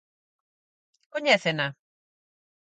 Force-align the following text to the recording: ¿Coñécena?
¿Coñécena? 1.13 1.67